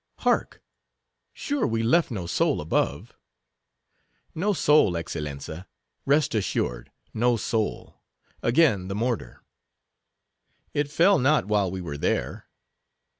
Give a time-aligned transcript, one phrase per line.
[0.17, 3.13] "Hark!—sure we left no soul above?"
[4.33, 5.67] "No soul, Excellenza;
[6.07, 9.43] rest assured, no soul—Again the mortar."
[10.73, 12.47] "It fell not while we were there."